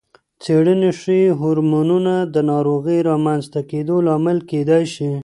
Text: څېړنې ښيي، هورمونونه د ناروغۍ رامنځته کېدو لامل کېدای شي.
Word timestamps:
څېړنې 0.43 0.91
ښيي، 0.99 1.25
هورمونونه 1.39 2.13
د 2.33 2.35
ناروغۍ 2.51 2.99
رامنځته 3.09 3.59
کېدو 3.69 3.95
لامل 4.07 4.37
کېدای 4.49 4.83
شي. 4.93 5.11